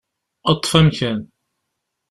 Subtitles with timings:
[0.55, 1.19] Ṭṭef amkan.